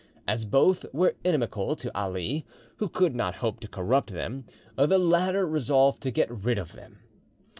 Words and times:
As 0.27 0.45
both 0.45 0.83
were 0.95 1.15
inimical 1.23 1.75
to 1.75 1.95
Ali, 1.95 2.43
who 2.77 2.89
could 2.89 3.13
not 3.13 3.35
hope 3.35 3.59
to 3.59 3.67
corrupt 3.67 4.09
them, 4.11 4.45
the 4.75 4.97
latter 4.97 5.45
resolved 5.47 6.01
to 6.01 6.09
get 6.09 6.31
rid 6.43 6.57
of 6.57 6.71
them. 6.71 6.97